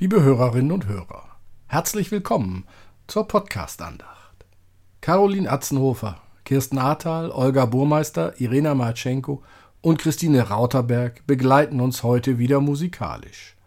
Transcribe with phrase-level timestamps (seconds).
[0.00, 2.64] Liebe Hörerinnen und Hörer, herzlich willkommen
[3.06, 4.46] zur Podcast-Andacht.
[5.02, 9.42] Caroline Atzenhofer, Kirsten Ahrtal, Olga Burmeister, Irena Marchenko
[9.82, 13.58] und Christine Rauterberg begleiten uns heute wieder musikalisch.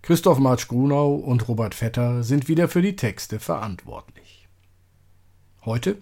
[0.00, 4.48] Christoph Marsch-Grunau und Robert Vetter sind wieder für die Texte verantwortlich.
[5.66, 5.98] Heute?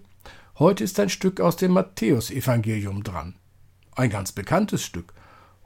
[0.59, 3.35] Heute ist ein Stück aus dem Matthäusevangelium dran.
[3.97, 5.13] Ein ganz bekanntes Stück.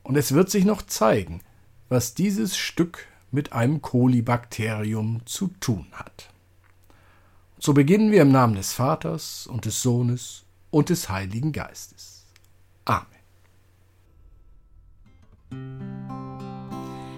[0.02, 1.42] Und es wird sich noch zeigen,
[1.88, 3.06] was dieses Stück
[3.38, 6.32] mit einem Kolibakterium zu tun hat.
[7.60, 12.26] So beginnen wir im Namen des Vaters und des Sohnes und des Heiligen Geistes.
[12.86, 13.06] Amen.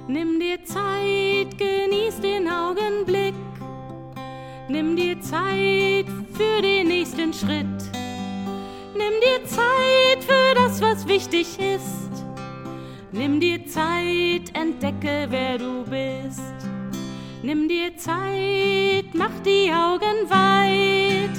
[0.10, 3.36] Nimm dir Zeit, genieß den Augenblick.
[4.68, 7.82] Nimm dir Zeit für den nächsten Schritt.
[8.94, 12.09] Nimm dir Zeit für das, was wichtig ist.
[13.12, 16.54] Nimm dir Zeit, entdecke, wer du bist.
[17.42, 21.32] Nimm dir Zeit, mach die Augen weit.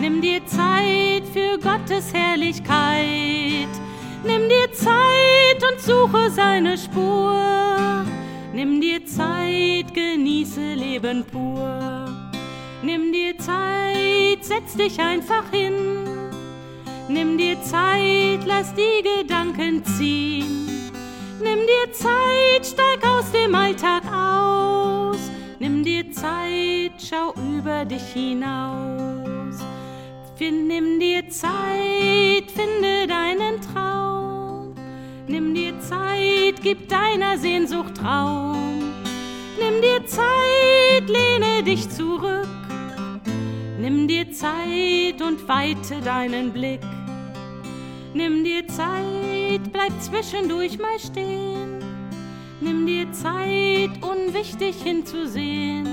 [0.00, 3.68] Nimm dir Zeit für Gottes Herrlichkeit.
[4.24, 8.06] Nimm dir Zeit und suche seine Spur.
[8.54, 12.08] Nimm dir Zeit, genieße Leben pur.
[12.82, 15.74] Nimm dir Zeit, setz dich einfach hin.
[17.08, 20.69] Nimm dir Zeit, lass die Gedanken ziehen.
[21.42, 25.18] Nimm dir Zeit, steig aus dem Alltag aus.
[25.58, 29.64] Nimm dir Zeit, schau über dich hinaus.
[30.38, 34.74] Nimm dir Zeit, finde deinen Traum.
[35.26, 38.92] Nimm dir Zeit, gib deiner Sehnsucht Raum.
[39.58, 42.48] Nimm dir Zeit, lehne dich zurück.
[43.78, 46.80] Nimm dir Zeit und weite deinen Blick.
[48.12, 51.82] Nimm dir Zeit, bleib zwischendurch mal stehen.
[52.60, 55.88] Nimm dir Zeit, unwichtig hinzusehen.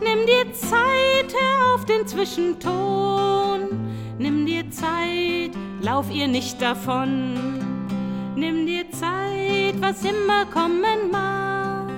[0.00, 3.68] Nimm dir Zeit, hör auf den Zwischenton.
[4.18, 5.50] Nimm dir Zeit,
[5.80, 7.34] lauf ihr nicht davon.
[8.36, 11.90] Nimm dir Zeit, was immer kommen mag.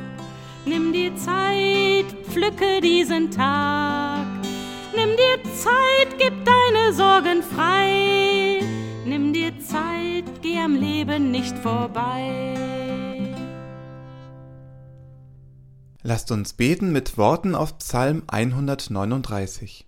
[0.66, 4.26] Nimm dir Zeit, pflücke diesen Tag.
[4.94, 8.60] Nimm dir Zeit, gib deine Sorgen frei.
[10.14, 12.54] Zeit, geh am Leben nicht vorbei.
[16.02, 19.86] Lasst uns beten mit Worten auf Psalm 139.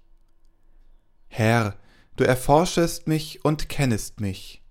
[1.28, 1.76] Herr,
[2.17, 4.62] du erforschest mich und kennest mich.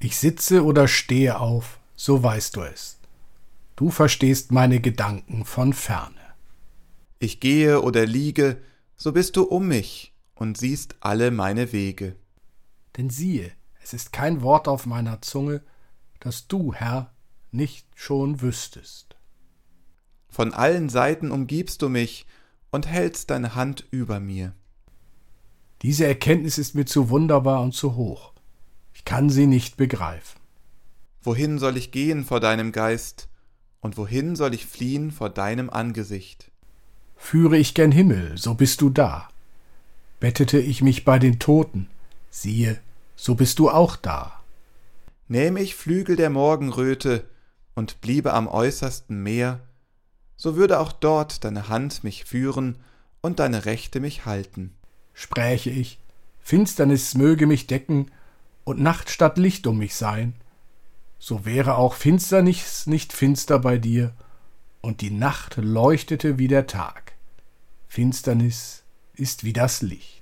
[0.00, 2.98] Ich sitze oder stehe auf, so weißt du es.
[3.76, 6.16] Du verstehst meine Gedanken von ferne.
[7.18, 8.60] Ich gehe oder liege,
[8.96, 12.16] so bist du um mich und siehst alle meine Wege.
[12.96, 15.62] Denn siehe, es ist kein Wort auf meiner Zunge,
[16.20, 17.12] das du, Herr,
[17.50, 19.16] nicht schon wüsstest.
[20.28, 22.26] Von allen Seiten umgibst du mich
[22.70, 24.52] und hältst deine Hand über mir.
[25.82, 28.32] Diese Erkenntnis ist mir zu wunderbar und zu hoch.
[28.92, 30.40] Ich kann sie nicht begreifen.
[31.22, 33.28] Wohin soll ich gehen vor deinem Geist,
[33.80, 36.50] und wohin soll ich fliehen vor deinem Angesicht?
[37.16, 39.28] Führe ich gen Himmel, so bist du da.
[40.20, 41.88] Bettete ich mich bei den Toten,
[42.30, 42.78] siehe,
[43.20, 44.40] so bist du auch da.
[45.28, 47.28] Nähme ich Flügel der Morgenröte
[47.74, 49.60] und bliebe am äußersten Meer,
[50.38, 52.78] so würde auch dort deine Hand mich führen
[53.20, 54.74] und deine Rechte mich halten.
[55.12, 55.98] Spräche ich,
[56.40, 58.10] Finsternis möge mich decken
[58.64, 60.32] und Nacht statt Licht um mich sein,
[61.18, 64.14] so wäre auch Finsternis nicht finster bei dir,
[64.80, 67.12] und die Nacht leuchtete wie der Tag.
[67.86, 68.82] Finsternis
[69.12, 70.19] ist wie das Licht.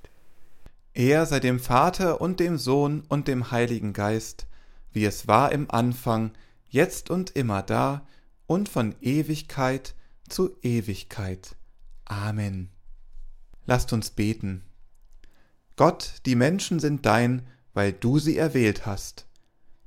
[0.94, 4.46] Er sei dem Vater und dem Sohn und dem Heiligen Geist,
[4.93, 6.32] wie es war im Anfang,
[6.69, 8.06] jetzt und immer da
[8.46, 9.94] und von Ewigkeit
[10.29, 11.56] zu Ewigkeit.
[12.05, 12.70] Amen.
[13.67, 14.64] Lasst uns beten.
[15.76, 19.26] Gott, die Menschen sind dein, weil du sie erwählt hast.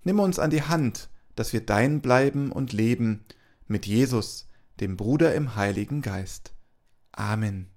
[0.03, 3.25] Nimm uns an die Hand, dass wir dein bleiben und leben,
[3.67, 4.47] mit Jesus,
[4.79, 6.53] dem Bruder im Heiligen Geist.
[7.11, 7.70] Amen.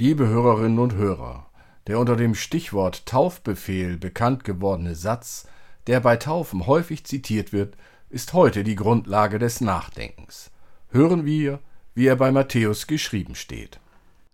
[0.00, 1.50] Liebe Hörerinnen und Hörer,
[1.88, 5.48] der unter dem Stichwort Taufbefehl bekannt gewordene Satz,
[5.88, 7.76] der bei Taufen häufig zitiert wird,
[8.08, 10.52] ist heute die Grundlage des Nachdenkens.
[10.90, 11.58] Hören wir,
[11.96, 13.80] wie er bei Matthäus geschrieben steht.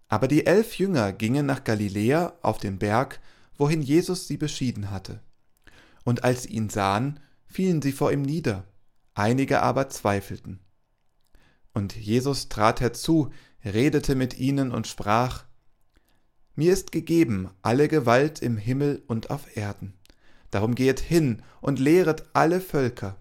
[0.09, 3.19] Aber die elf Jünger gingen nach Galiläa auf den Berg,
[3.57, 5.21] wohin Jesus sie beschieden hatte.
[6.05, 8.65] Und als sie ihn sahen, fielen sie vor ihm nieder,
[9.15, 10.61] einige aber zweifelten.
[11.73, 13.31] Und Jesus trat herzu,
[13.65, 15.45] redete mit ihnen und sprach,
[16.57, 19.95] Mir ist gegeben alle Gewalt im Himmel und auf Erden.
[20.51, 23.17] Darum gehet hin und lehret alle Völker,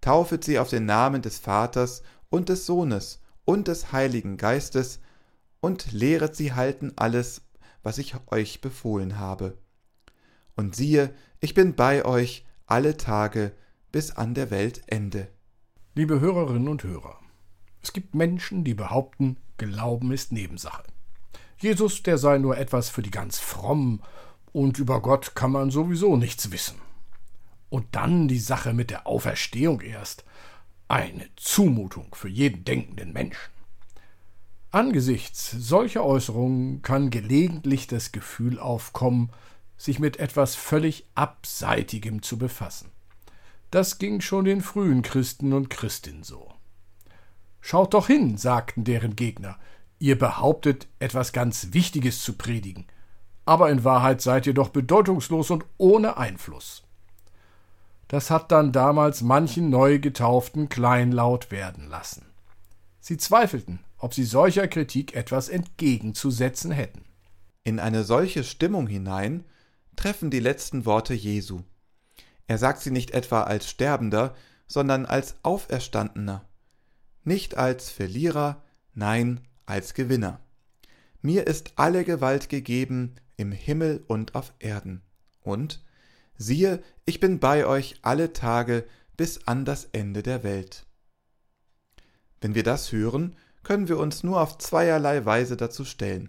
[0.00, 5.00] taufet sie auf den Namen des Vaters und des Sohnes und des Heiligen Geistes,
[5.60, 7.42] und lehret sie halten alles,
[7.82, 9.56] was ich euch befohlen habe.
[10.56, 13.52] Und siehe, ich bin bei euch alle Tage
[13.92, 15.28] bis an der Welt Ende.
[15.94, 17.20] Liebe Hörerinnen und Hörer,
[17.80, 20.91] es gibt Menschen, die behaupten, Glauben ist Nebensache.
[21.62, 24.02] Jesus, der sei nur etwas für die ganz frommen,
[24.52, 26.78] und über Gott kann man sowieso nichts wissen.
[27.70, 30.24] Und dann die Sache mit der Auferstehung erst.
[30.88, 33.50] Eine Zumutung für jeden denkenden Menschen.
[34.72, 39.30] Angesichts solcher Äußerungen kann gelegentlich das Gefühl aufkommen,
[39.78, 42.90] sich mit etwas völlig Abseitigem zu befassen.
[43.70, 46.52] Das ging schon den frühen Christen und Christinnen so.
[47.60, 49.58] Schaut doch hin, sagten deren Gegner,
[50.02, 52.86] ihr behauptet, etwas ganz Wichtiges zu predigen,
[53.44, 56.82] aber in Wahrheit seid ihr doch bedeutungslos und ohne Einfluss.
[58.08, 62.26] Das hat dann damals manchen neu getauften kleinlaut werden lassen.
[63.00, 67.04] Sie zweifelten, ob sie solcher Kritik etwas entgegenzusetzen hätten.
[67.62, 69.44] In eine solche Stimmung hinein
[69.94, 71.60] treffen die letzten Worte Jesu.
[72.48, 74.34] Er sagt sie nicht etwa als Sterbender,
[74.66, 76.44] sondern als Auferstandener.
[77.22, 78.62] Nicht als Verlierer,
[78.94, 79.40] nein,
[79.72, 80.38] als Gewinner.
[81.22, 85.00] Mir ist alle Gewalt gegeben im Himmel und auf Erden.
[85.40, 85.82] Und
[86.36, 88.84] siehe, ich bin bei euch alle Tage
[89.16, 90.84] bis an das Ende der Welt.
[92.42, 96.28] Wenn wir das hören, können wir uns nur auf zweierlei Weise dazu stellen.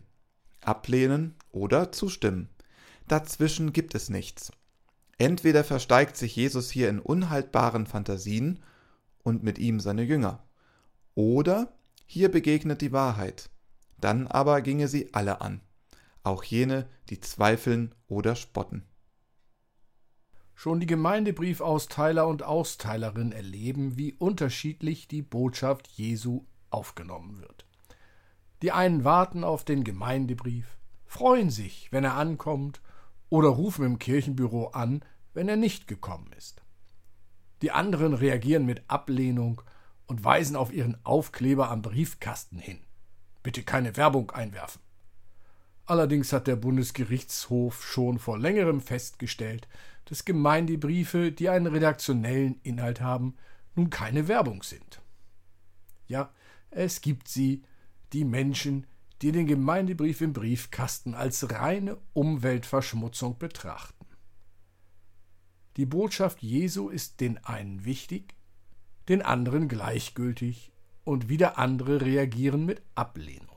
[0.61, 2.47] Ablehnen oder zustimmen.
[3.09, 4.53] Dazwischen gibt es nichts.
[5.17, 8.63] Entweder versteigt sich Jesus hier in unhaltbaren Fantasien
[9.21, 10.47] und mit ihm seine Jünger,
[11.13, 11.73] oder
[12.13, 13.49] hier begegnet die Wahrheit,
[13.99, 15.61] dann aber ginge sie alle an,
[16.21, 18.83] auch jene, die zweifeln oder spotten.
[20.53, 27.65] Schon die Gemeindebriefausteiler und Austeilerinnen erleben, wie unterschiedlich die Botschaft Jesu aufgenommen wird.
[28.61, 32.83] Die einen warten auf den Gemeindebrief, freuen sich, wenn er ankommt,
[33.29, 35.03] oder rufen im Kirchenbüro an,
[35.33, 36.61] wenn er nicht gekommen ist.
[37.63, 39.63] Die anderen reagieren mit Ablehnung
[40.13, 42.77] und weisen auf ihren Aufkleber am Briefkasten hin.
[43.41, 44.79] Bitte keine Werbung einwerfen.
[45.87, 49.67] Allerdings hat der Bundesgerichtshof schon vor längerem festgestellt,
[50.05, 53.37] dass Gemeindebriefe, die einen redaktionellen Inhalt haben,
[53.73, 55.01] nun keine Werbung sind.
[56.05, 56.31] Ja,
[56.69, 57.63] es gibt sie,
[58.13, 58.85] die Menschen,
[59.23, 64.05] die den Gemeindebrief im Briefkasten als reine Umweltverschmutzung betrachten.
[65.75, 68.35] Die Botschaft Jesu ist den einen wichtig,
[69.09, 70.71] den anderen gleichgültig
[71.03, 73.49] und wieder andere reagieren mit Ablehnung.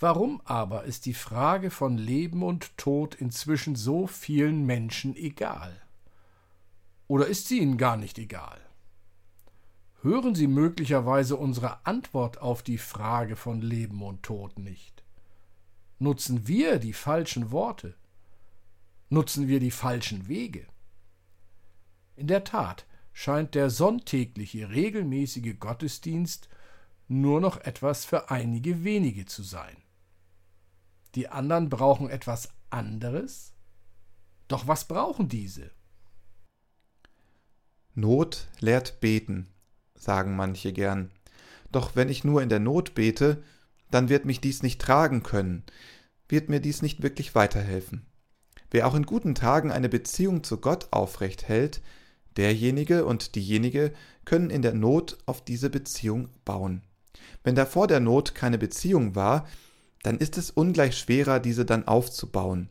[0.00, 5.82] Warum aber ist die Frage von Leben und Tod inzwischen so vielen Menschen egal?
[7.08, 8.60] Oder ist sie ihnen gar nicht egal?
[10.02, 15.02] Hören Sie möglicherweise unsere Antwort auf die Frage von Leben und Tod nicht?
[15.98, 17.96] Nutzen wir die falschen Worte?
[19.08, 20.68] Nutzen wir die falschen Wege?
[22.14, 22.86] In der Tat
[23.18, 26.48] scheint der sonntägliche regelmäßige Gottesdienst
[27.08, 29.76] nur noch etwas für einige wenige zu sein.
[31.16, 33.54] Die anderen brauchen etwas anderes?
[34.46, 35.72] Doch was brauchen diese?
[37.96, 39.48] Not lehrt beten,
[39.96, 41.10] sagen manche gern.
[41.72, 43.42] Doch wenn ich nur in der Not bete,
[43.90, 45.64] dann wird mich dies nicht tragen können,
[46.28, 48.06] wird mir dies nicht wirklich weiterhelfen.
[48.70, 51.82] Wer auch in guten Tagen eine Beziehung zu Gott aufrecht hält,
[52.38, 53.92] derjenige und diejenige
[54.24, 56.82] können in der Not auf diese Beziehung bauen.
[57.44, 59.46] Wenn da vor der Not keine Beziehung war,
[60.02, 62.70] dann ist es ungleich schwerer, diese dann aufzubauen.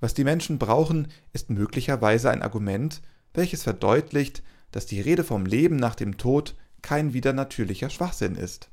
[0.00, 3.02] Was die Menschen brauchen, ist möglicherweise ein Argument,
[3.34, 8.70] welches verdeutlicht, dass die Rede vom Leben nach dem Tod kein widernatürlicher Schwachsinn ist.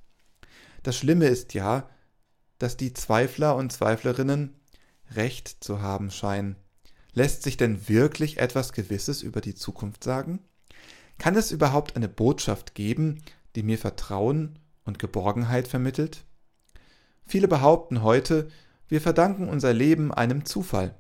[0.83, 1.89] Das Schlimme ist ja,
[2.57, 4.55] dass die Zweifler und Zweiflerinnen
[5.15, 6.55] Recht zu haben scheinen.
[7.13, 10.39] Lässt sich denn wirklich etwas Gewisses über die Zukunft sagen?
[11.17, 13.21] Kann es überhaupt eine Botschaft geben,
[13.55, 16.25] die mir Vertrauen und Geborgenheit vermittelt?
[17.25, 18.47] Viele behaupten heute,
[18.87, 20.95] wir verdanken unser Leben einem Zufall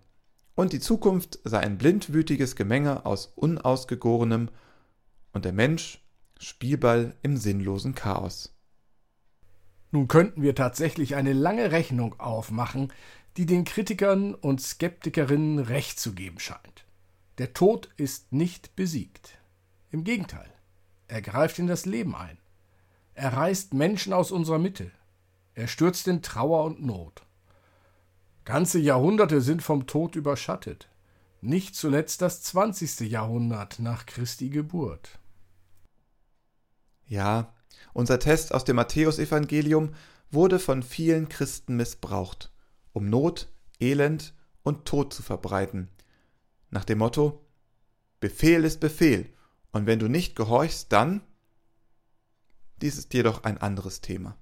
[0.59, 4.49] und die Zukunft sei ein blindwütiges Gemenge aus Unausgegorenem
[5.31, 6.03] und der Mensch
[6.37, 8.53] Spielball im sinnlosen Chaos.
[9.91, 12.93] Nun könnten wir tatsächlich eine lange Rechnung aufmachen,
[13.37, 16.85] die den Kritikern und Skeptikerinnen recht zu geben scheint.
[17.37, 19.37] Der Tod ist nicht besiegt.
[19.91, 20.51] Im Gegenteil,
[21.07, 22.37] er greift in das Leben ein.
[23.13, 24.91] Er reißt Menschen aus unserer Mitte.
[25.55, 27.23] Er stürzt in Trauer und Not.
[28.45, 30.89] Ganze Jahrhunderte sind vom Tod überschattet.
[31.41, 33.01] Nicht zuletzt das 20.
[33.01, 35.19] Jahrhundert nach Christi Geburt.
[37.05, 37.53] Ja,
[37.93, 39.93] unser Test aus dem Matthäusevangelium
[40.31, 42.51] wurde von vielen Christen missbraucht,
[42.93, 43.47] um Not,
[43.79, 45.89] Elend und Tod zu verbreiten.
[46.69, 47.45] Nach dem Motto
[48.19, 49.29] Befehl ist Befehl,
[49.71, 51.21] und wenn du nicht gehorchst, dann
[52.81, 54.37] dies ist jedoch ein anderes Thema.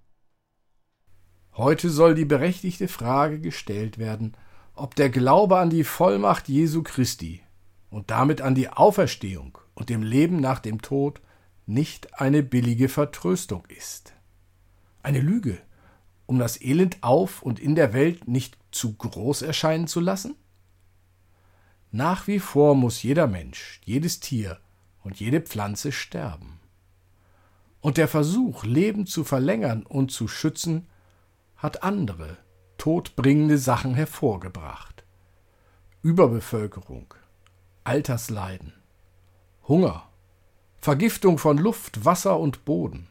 [1.53, 4.37] Heute soll die berechtigte Frage gestellt werden,
[4.75, 7.41] ob der Glaube an die Vollmacht Jesu Christi
[7.89, 11.19] und damit an die Auferstehung und dem Leben nach dem Tod
[11.65, 14.13] nicht eine billige Vertröstung ist.
[15.01, 15.59] Eine Lüge,
[16.27, 20.35] um das Elend auf und in der Welt nicht zu groß erscheinen zu lassen?
[21.91, 24.59] Nach wie vor muss jeder Mensch, jedes Tier
[25.03, 26.59] und jede Pflanze sterben.
[27.79, 30.87] Und der Versuch, Leben zu verlängern und zu schützen,
[31.55, 32.37] hat andere,
[32.77, 35.05] todbringende Sachen hervorgebracht.
[36.01, 37.13] Überbevölkerung,
[37.83, 38.73] Altersleiden,
[39.67, 40.09] Hunger,
[40.77, 43.07] Vergiftung von Luft, Wasser und Boden.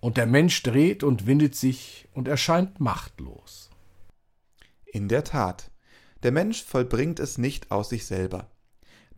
[0.00, 3.70] Und der Mensch dreht und windet sich und erscheint machtlos.
[4.84, 5.70] In der Tat,
[6.22, 8.50] der Mensch vollbringt es nicht aus sich selber.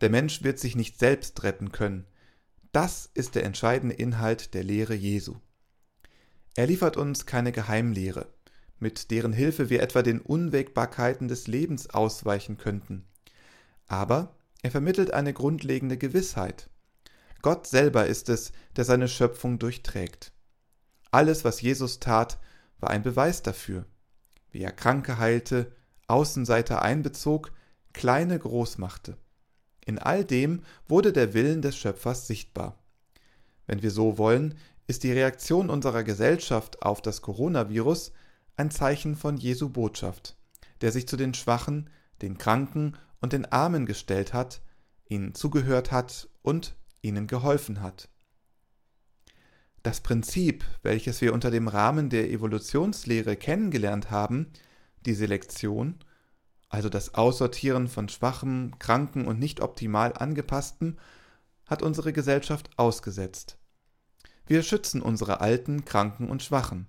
[0.01, 2.05] Der Mensch wird sich nicht selbst retten können.
[2.71, 5.35] Das ist der entscheidende Inhalt der Lehre Jesu.
[6.55, 8.27] Er liefert uns keine Geheimlehre,
[8.79, 13.05] mit deren Hilfe wir etwa den Unwägbarkeiten des Lebens ausweichen könnten.
[13.87, 16.69] Aber er vermittelt eine grundlegende Gewissheit.
[17.41, 20.33] Gott selber ist es, der seine Schöpfung durchträgt.
[21.11, 22.39] Alles, was Jesus tat,
[22.79, 23.85] war ein Beweis dafür.
[24.51, 25.71] Wie er Kranke heilte,
[26.07, 27.51] Außenseiter einbezog,
[27.93, 29.17] Kleine groß machte.
[29.85, 32.77] In all dem wurde der Willen des Schöpfers sichtbar.
[33.65, 34.55] Wenn wir so wollen,
[34.87, 38.11] ist die Reaktion unserer Gesellschaft auf das Coronavirus
[38.57, 40.35] ein Zeichen von Jesu Botschaft,
[40.81, 41.89] der sich zu den Schwachen,
[42.21, 44.61] den Kranken und den Armen gestellt hat,
[45.07, 48.09] ihnen zugehört hat und ihnen geholfen hat.
[49.83, 54.47] Das Prinzip, welches wir unter dem Rahmen der Evolutionslehre kennengelernt haben,
[55.05, 55.95] die Selektion,
[56.67, 60.99] also das Aussortieren von schwachem, kranken und nicht optimal angepassten,
[61.65, 63.57] hat unsere Gesellschaft ausgesetzt.
[64.45, 66.87] Wir schützen unsere Alten, Kranken und Schwachen.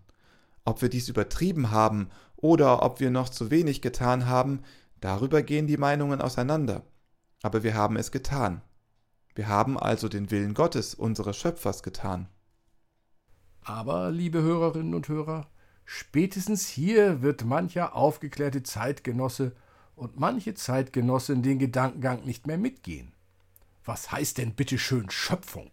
[0.64, 4.62] Ob wir dies übertrieben haben oder ob wir noch zu wenig getan haben,
[5.00, 6.83] darüber gehen die Meinungen auseinander.
[7.42, 8.62] Aber wir haben es getan.
[9.35, 12.29] Wir haben also den Willen Gottes, unseres Schöpfers, getan.
[13.62, 15.46] Aber, liebe Hörerinnen und Hörer,
[15.85, 19.53] spätestens hier wird mancher aufgeklärte Zeitgenosse
[19.96, 23.12] und manche Zeitgenossin den Gedankengang nicht mehr mitgehen.
[23.85, 25.70] Was heißt denn bitte schön Schöpfung?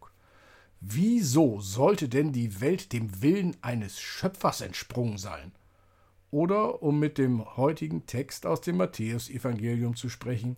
[0.80, 5.52] Wieso sollte denn die Welt dem Willen eines Schöpfers entsprungen sein?
[6.30, 10.58] Oder, um mit dem heutigen Text aus dem Matthäusevangelium zu sprechen,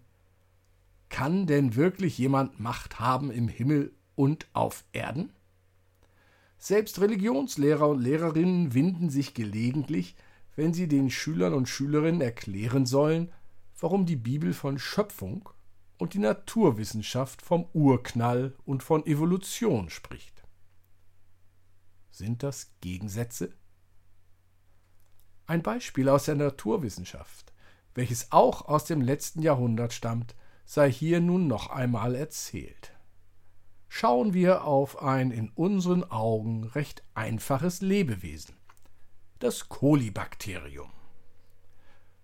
[1.10, 5.32] kann denn wirklich jemand Macht haben im Himmel und auf Erden?
[6.62, 10.16] Selbst Religionslehrer und Lehrerinnen winden sich gelegentlich,
[10.58, 13.32] wenn sie den Schülern und Schülerinnen erklären sollen,
[13.80, 15.48] warum die Bibel von Schöpfung
[15.98, 20.44] und die Naturwissenschaft vom Urknall und von Evolution spricht.
[22.12, 23.54] Sind das Gegensätze?
[25.46, 27.54] Ein Beispiel aus der Naturwissenschaft,
[27.96, 32.99] welches auch aus dem letzten Jahrhundert stammt, sei hier nun noch einmal erzählt.
[33.90, 38.56] Schauen wir auf ein in unseren Augen recht einfaches Lebewesen,
[39.40, 40.92] das Kolibakterium.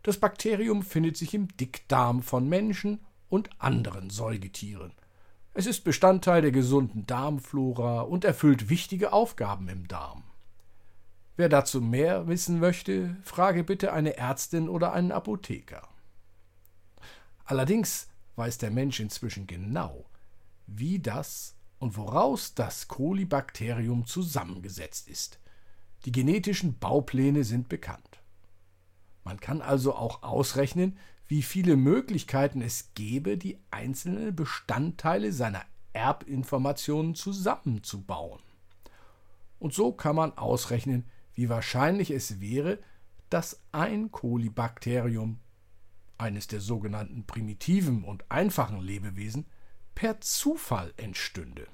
[0.03, 4.93] Das Bakterium findet sich im Dickdarm von Menschen und anderen Säugetieren.
[5.55, 10.23] Es ist Bestandteil der gesunden Darmflora und erfüllt wichtige Aufgaben im Darm.
[11.37, 15.87] Wer dazu mehr wissen möchte, frage bitte eine Ärztin oder einen Apotheker.
[17.43, 20.05] Allerdings weiß der Mensch inzwischen genau,
[20.67, 21.54] wie das
[21.85, 25.39] und woraus das Kolibakterium zusammengesetzt ist.
[26.05, 28.23] Die genetischen Baupläne sind bekannt.
[29.23, 35.61] Man kann also auch ausrechnen, wie viele Möglichkeiten es gäbe, die einzelnen Bestandteile seiner
[35.93, 38.41] Erbinformationen zusammenzubauen.
[39.59, 42.79] Und so kann man ausrechnen, wie wahrscheinlich es wäre,
[43.29, 45.37] dass ein Kolibakterium,
[46.17, 49.45] eines der sogenannten primitiven und einfachen Lebewesen,
[49.95, 51.67] per Zufall entstünde.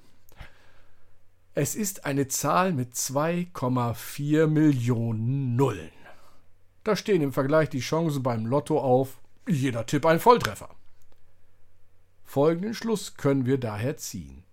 [1.53, 5.91] Es ist eine Zahl mit 2,4 Millionen Nullen.
[6.83, 10.69] Da stehen im Vergleich die Chancen beim Lotto auf jeder Tipp ein Volltreffer.
[12.23, 14.43] Folgenden Schluss können wir daher ziehen.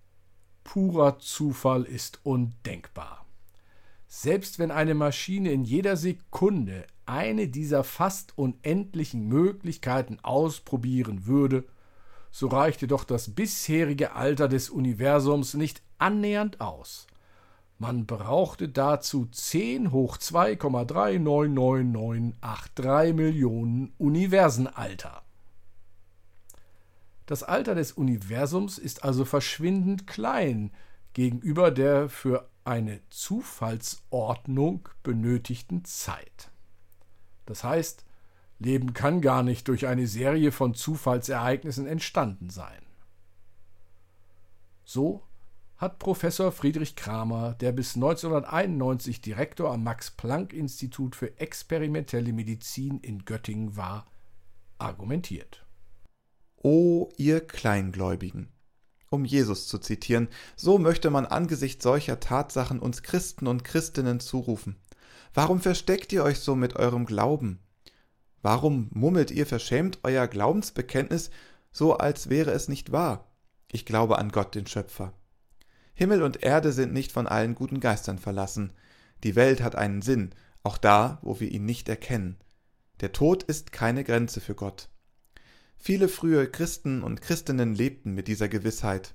[0.64, 3.24] Purer Zufall ist undenkbar.
[4.08, 11.64] Selbst wenn eine Maschine in jeder Sekunde eine dieser fast unendlichen Möglichkeiten ausprobieren würde,
[12.38, 17.08] so reichte doch das bisherige Alter des Universums nicht annähernd aus.
[17.80, 25.22] Man brauchte dazu 10 hoch 2,39983 Millionen Universenalter.
[27.26, 30.70] Das Alter des Universums ist also verschwindend klein
[31.14, 36.52] gegenüber der für eine Zufallsordnung benötigten Zeit.
[37.46, 38.04] Das heißt,
[38.58, 42.82] Leben kann gar nicht durch eine Serie von Zufallsereignissen entstanden sein.
[44.84, 45.22] So
[45.76, 53.76] hat Professor Friedrich Kramer, der bis 1991 Direktor am Max-Planck-Institut für experimentelle Medizin in Göttingen
[53.76, 54.06] war,
[54.78, 55.64] argumentiert.
[56.56, 58.48] O ihr Kleingläubigen!
[59.10, 64.76] Um Jesus zu zitieren, so möchte man angesichts solcher Tatsachen uns Christen und Christinnen zurufen.
[65.32, 67.60] Warum versteckt ihr euch so mit eurem Glauben?
[68.42, 71.30] Warum mummelt ihr verschämt euer Glaubensbekenntnis,
[71.72, 73.30] so als wäre es nicht wahr?
[73.70, 75.12] Ich glaube an Gott, den Schöpfer.
[75.94, 78.72] Himmel und Erde sind nicht von allen guten Geistern verlassen.
[79.24, 80.30] Die Welt hat einen Sinn,
[80.62, 82.38] auch da, wo wir ihn nicht erkennen.
[83.00, 84.88] Der Tod ist keine Grenze für Gott.
[85.76, 89.14] Viele frühe Christen und Christinnen lebten mit dieser Gewissheit,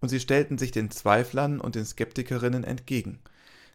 [0.00, 3.20] und sie stellten sich den Zweiflern und den Skeptikerinnen entgegen.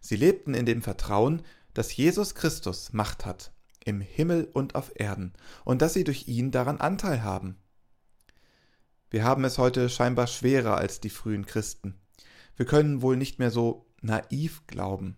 [0.02, 1.42] Sie lebten in dem Vertrauen,
[1.74, 3.52] dass Jesus Christus Macht hat,
[3.86, 5.32] im Himmel und auf Erden,
[5.64, 7.56] und dass sie durch ihn daran Anteil haben.
[9.10, 11.96] Wir haben es heute scheinbar schwerer als die frühen Christen.
[12.58, 15.16] Wir können wohl nicht mehr so naiv glauben.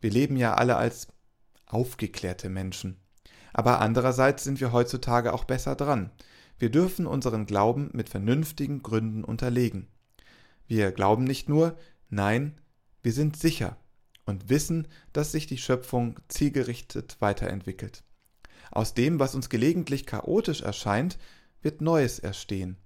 [0.00, 1.08] Wir leben ja alle als
[1.66, 2.98] aufgeklärte Menschen.
[3.52, 6.10] Aber andererseits sind wir heutzutage auch besser dran.
[6.58, 9.88] Wir dürfen unseren Glauben mit vernünftigen Gründen unterlegen.
[10.66, 11.76] Wir glauben nicht nur,
[12.08, 12.60] nein,
[13.02, 13.76] wir sind sicher
[14.24, 18.04] und wissen, dass sich die Schöpfung zielgerichtet weiterentwickelt.
[18.70, 21.18] Aus dem, was uns gelegentlich chaotisch erscheint,
[21.60, 22.76] wird Neues erstehen.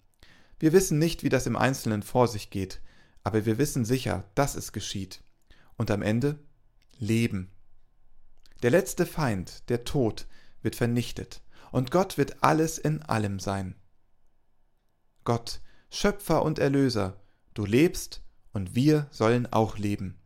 [0.59, 2.81] Wir wissen nicht, wie das im Einzelnen vor sich geht,
[3.23, 5.23] aber wir wissen sicher, dass es geschieht.
[5.77, 6.39] Und am Ende
[6.99, 7.51] Leben.
[8.63, 10.27] Der letzte Feind, der Tod,
[10.63, 13.75] wird vernichtet, und Gott wird alles in allem sein.
[15.25, 17.21] Gott, Schöpfer und Erlöser,
[17.53, 18.23] du lebst,
[18.53, 20.19] und wir sollen auch leben.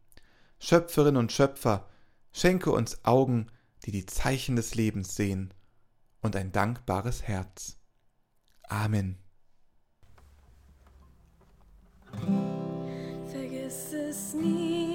[0.61, 1.88] Schöpferin und Schöpfer,
[2.33, 3.51] schenke uns Augen,
[3.85, 5.53] die die Zeichen des Lebens sehen,
[6.20, 7.79] und ein dankbares Herz.
[8.68, 9.18] Amen.
[13.61, 14.89] nie, dass du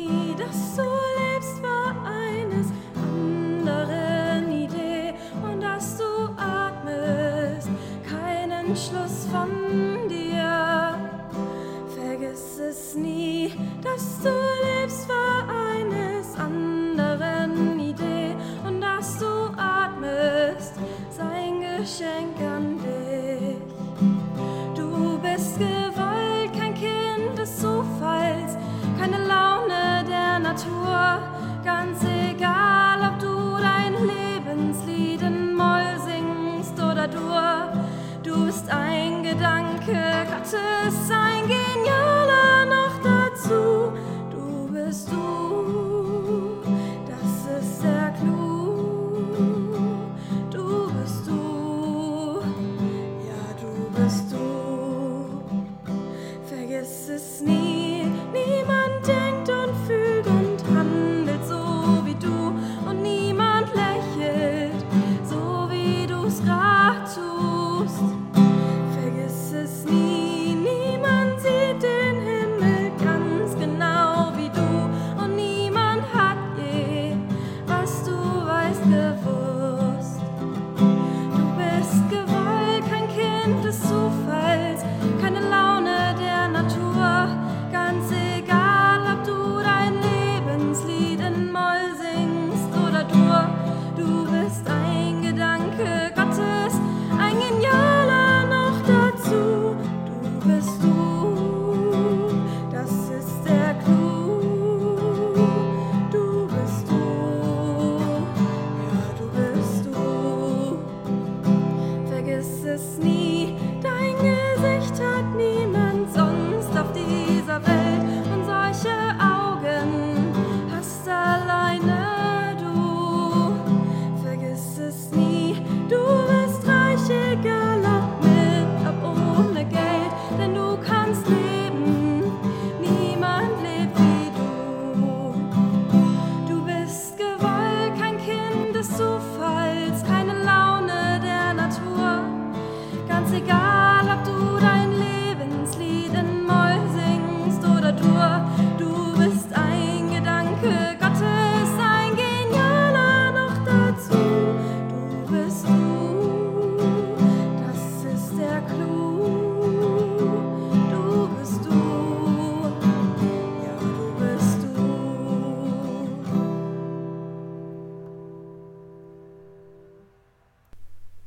[38.35, 42.24] Du bist ein Gedanke Gottes, ein genialer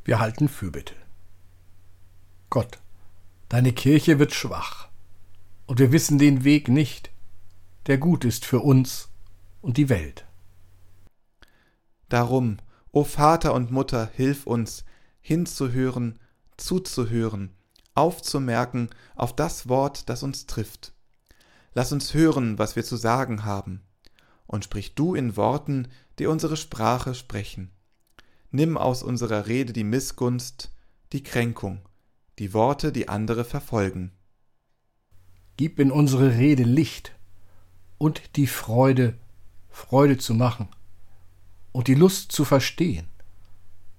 [0.08, 0.94] Wir halten Fürbitte.
[2.48, 2.78] Gott,
[3.50, 4.88] deine Kirche wird schwach,
[5.66, 7.10] und wir wissen den Weg nicht,
[7.88, 9.10] der gut ist für uns
[9.60, 10.24] und die Welt.
[12.08, 12.56] Darum,
[12.90, 14.86] o Vater und Mutter, hilf uns,
[15.20, 16.18] hinzuhören,
[16.56, 17.54] zuzuhören,
[17.94, 20.94] aufzumerken auf das Wort, das uns trifft.
[21.74, 23.82] Lass uns hören, was wir zu sagen haben,
[24.46, 27.72] und sprich du in Worten, die unsere Sprache sprechen.
[28.50, 30.72] Nimm aus unserer Rede die Missgunst,
[31.12, 31.82] die Kränkung,
[32.38, 34.12] die Worte, die andere verfolgen.
[35.58, 37.14] Gib in unsere Rede Licht
[37.98, 39.18] und die Freude,
[39.68, 40.68] Freude zu machen
[41.72, 43.08] und die Lust zu verstehen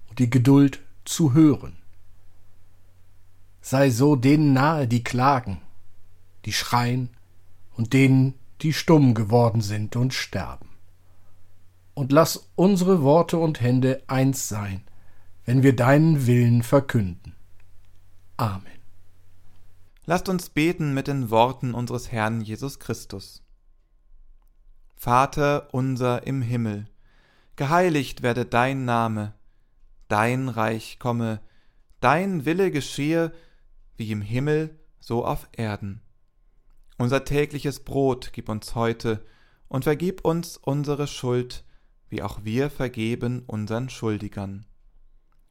[0.08, 1.76] und die Geduld zu hören.
[3.60, 5.60] Sei so denen nahe, die klagen,
[6.44, 7.10] die schreien
[7.76, 10.69] und denen, die stumm geworden sind und sterben.
[12.00, 14.84] Und lass unsere Worte und Hände eins sein,
[15.44, 17.34] wenn wir deinen Willen verkünden.
[18.38, 18.80] Amen.
[20.06, 23.42] Lasst uns beten mit den Worten unseres Herrn Jesus Christus.
[24.96, 26.86] Vater unser im Himmel,
[27.56, 29.34] geheiligt werde dein Name,
[30.08, 31.42] dein Reich komme,
[32.00, 33.30] dein Wille geschehe,
[33.98, 36.00] wie im Himmel, so auf Erden.
[36.96, 39.22] Unser tägliches Brot gib uns heute
[39.68, 41.62] und vergib uns unsere Schuld,
[42.10, 44.66] wie auch wir vergeben unseren Schuldigern.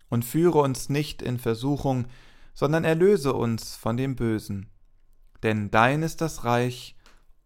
[0.10, 2.06] Und führe uns nicht in Versuchung,
[2.54, 4.67] sondern erlöse uns von dem Bösen.
[5.43, 6.95] Denn dein ist das Reich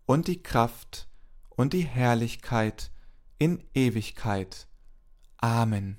[0.05, 1.07] und die Kraft
[1.49, 2.91] und die Herrlichkeit
[3.37, 4.67] in Ewigkeit.
[5.37, 5.97] Amen.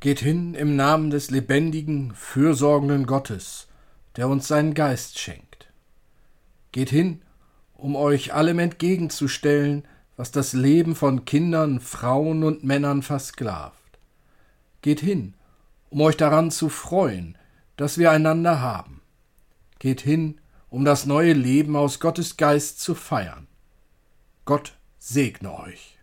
[0.00, 3.68] Geht hin im Namen des lebendigen, fürsorgenden Gottes,
[4.16, 5.72] der uns seinen Geist schenkt.
[6.72, 7.22] Geht hin,
[7.72, 13.98] um euch allem entgegenzustellen, was das Leben von Kindern, Frauen und Männern versklavt.
[14.82, 15.34] Geht hin,
[15.90, 17.36] um euch daran zu freuen,
[17.76, 19.02] dass wir einander haben.
[19.78, 23.46] Geht hin, um das neue Leben aus Gottes Geist zu feiern.
[24.44, 25.95] Gott segne euch.